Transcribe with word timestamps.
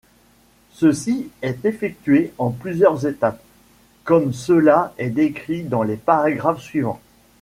Ceci 0.71 1.29
est 1.43 1.63
effectué 1.63 2.33
en 2.39 2.49
plusieurs 2.49 3.05
étapes, 3.05 3.39
comme 4.03 4.33
cela 4.33 4.95
est 4.97 5.11
décrit 5.11 5.61
dans 5.63 5.83
les 5.83 5.95
paragraphes 5.95 6.59
suivants. 6.59 6.99